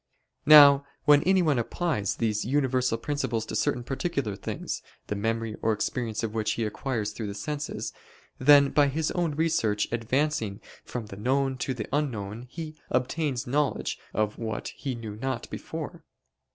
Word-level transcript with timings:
Now 0.47 0.83
when 1.05 1.21
anyone 1.25 1.59
applies 1.59 2.15
these 2.15 2.43
universal 2.43 2.97
principles 2.97 3.45
to 3.45 3.55
certain 3.55 3.83
particular 3.83 4.35
things, 4.35 4.81
the 5.05 5.15
memory 5.15 5.57
or 5.61 5.73
experience 5.73 6.23
of 6.23 6.33
which 6.33 6.53
he 6.53 6.63
acquires 6.65 7.11
through 7.11 7.27
the 7.27 7.35
senses; 7.35 7.93
then 8.39 8.69
by 8.71 8.87
his 8.87 9.11
own 9.11 9.35
research 9.35 9.87
advancing 9.91 10.59
from 10.83 11.05
the 11.05 11.17
known 11.17 11.55
to 11.59 11.75
the 11.75 11.85
unknown, 11.93 12.47
he 12.49 12.77
obtains 12.89 13.45
knowledge 13.45 13.99
of 14.11 14.39
what 14.39 14.69
he 14.69 14.95
knew 14.95 15.17
not 15.17 15.47
before. 15.51 16.03